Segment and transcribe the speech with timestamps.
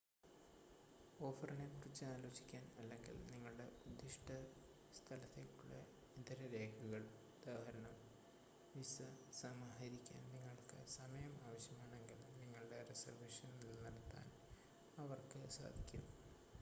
[1.19, 4.29] ഓഫറിനെക്കുറിച്ച് ആലോചിക്കാൻ അല്ലെങ്കിൽ നിങ്ങളുടെ ഉദ്ദിഷ്ട
[4.93, 5.75] സ്ഥലത്തേക്കുള്ള
[6.17, 7.03] ഇതര രേഖകൾ
[7.35, 7.93] ഉദാ:
[8.73, 8.97] വിസ
[9.41, 14.27] സമാഹരിക്കാൻ നിങ്ങൾക്ക് സമയം ആവശ്യമാണെങ്കിൽ നിങ്ങളുടെ റിസർവേഷൻ നിലനിർത്താൻ
[14.97, 16.05] അവർക്ക് സാധിക്കും